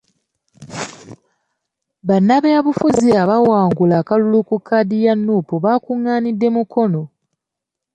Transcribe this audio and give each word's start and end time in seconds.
Bannabyabufuzi 2.07 3.09
abaawangulira 3.21 3.95
akalulu 4.01 4.39
ku 4.47 4.55
kkaadi 4.59 4.97
ya 5.05 5.13
Nuupu 5.15 5.55
bakungaanidde 5.63 6.47
mu 6.49 6.55
Mukono. 6.57 7.01